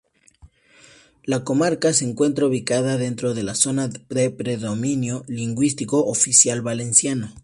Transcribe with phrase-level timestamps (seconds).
[1.25, 3.99] La comarca se encuentra ubicada dentro de la zona de
[4.31, 7.35] predominio lingüístico oficial valenciano.